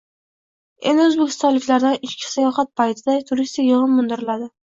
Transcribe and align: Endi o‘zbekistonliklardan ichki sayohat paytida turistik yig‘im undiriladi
Endi 0.91 1.03
o‘zbekistonliklardan 1.09 1.99
ichki 2.09 2.31
sayohat 2.31 2.73
paytida 2.81 3.17
turistik 3.31 3.67
yig‘im 3.71 4.01
undiriladi 4.05 4.51